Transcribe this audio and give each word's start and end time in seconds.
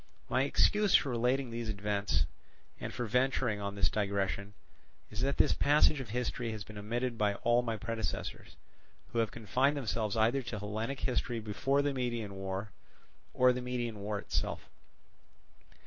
My 0.29 0.41
excuse 0.45 0.95
for 0.95 1.09
relating 1.09 1.51
these 1.51 1.69
events, 1.69 2.25
and 2.79 2.91
for 2.91 3.05
venturing 3.05 3.61
on 3.61 3.75
this 3.75 3.87
digression, 3.91 4.55
is 5.11 5.21
that 5.21 5.37
this 5.37 5.53
passage 5.53 5.99
of 5.99 6.09
history 6.09 6.51
has 6.53 6.63
been 6.63 6.79
omitted 6.79 7.19
by 7.19 7.35
all 7.35 7.61
my 7.61 7.77
predecessors, 7.77 8.55
who 9.13 9.19
have 9.19 9.29
confined 9.29 9.77
themselves 9.77 10.17
either 10.17 10.41
to 10.41 10.57
Hellenic 10.57 11.01
history 11.01 11.39
before 11.39 11.83
the 11.83 11.93
Median 11.93 12.33
War, 12.33 12.71
or 13.31 13.53
the 13.53 13.61
Median 13.61 13.99
War 13.99 14.17
itself. 14.17 14.71